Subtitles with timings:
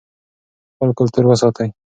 [0.75, 1.69] خپل کلتور وساتئ.